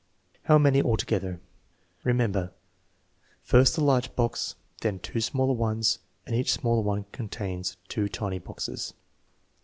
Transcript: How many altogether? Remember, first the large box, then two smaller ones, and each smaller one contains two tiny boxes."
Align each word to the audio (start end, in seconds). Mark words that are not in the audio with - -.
How 0.45 0.57
many 0.57 0.81
altogether? 0.81 1.39
Remember, 2.03 2.53
first 3.43 3.75
the 3.75 3.83
large 3.83 4.15
box, 4.15 4.55
then 4.81 4.97
two 4.97 5.21
smaller 5.21 5.53
ones, 5.53 5.99
and 6.25 6.35
each 6.35 6.51
smaller 6.51 6.81
one 6.81 7.05
contains 7.11 7.77
two 7.87 8.09
tiny 8.09 8.39
boxes." 8.39 8.95